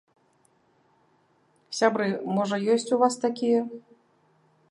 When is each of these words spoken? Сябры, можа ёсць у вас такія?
Сябры, 1.81 2.07
можа 2.39 2.57
ёсць 2.77 2.91
у 2.97 3.01
вас 3.05 3.13
такія? 3.27 3.61